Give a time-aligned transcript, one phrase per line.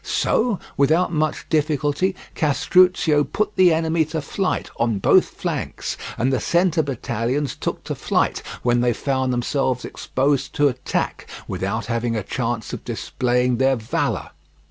[0.03, 6.39] So, without much difficulty, Castruccio put the enemy to flight on both flanks, and the
[6.39, 12.23] centre battalions took to flight when they found themselves exposed to attack, without having a
[12.23, 14.31] chance of displaying their valour.